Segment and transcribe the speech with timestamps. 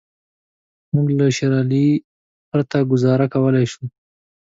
[0.93, 1.87] موږ له شېر علي
[2.49, 3.83] پرته ګوزاره کولای شو.